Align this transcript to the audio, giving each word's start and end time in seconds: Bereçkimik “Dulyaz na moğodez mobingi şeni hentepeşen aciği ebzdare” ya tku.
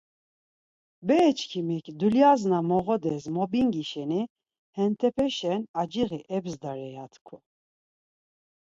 Bereçkimik 1.07 1.85
“Dulyaz 1.99 2.41
na 2.51 2.59
moğodez 2.69 3.23
mobingi 3.35 3.83
şeni 3.91 4.21
hentepeşen 4.77 5.61
aciği 5.81 6.17
ebzdare” 6.35 6.89
ya 6.95 7.05
tku. 7.13 7.35